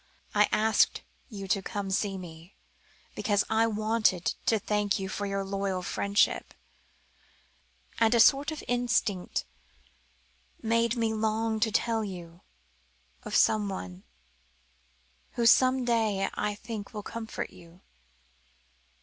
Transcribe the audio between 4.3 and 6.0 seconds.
to thank you for your loyal